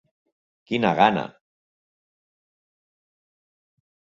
Quina 0.69 0.93
gana! 0.99 1.25